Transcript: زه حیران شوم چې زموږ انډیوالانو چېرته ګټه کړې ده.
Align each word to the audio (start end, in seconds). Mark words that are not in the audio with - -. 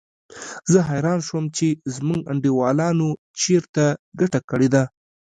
زه 0.71 0.79
حیران 0.89 1.19
شوم 1.27 1.45
چې 1.57 1.67
زموږ 1.95 2.21
انډیوالانو 2.31 3.09
چېرته 3.41 3.83
ګټه 4.19 4.39
کړې 4.49 4.67
ده. 4.73 4.83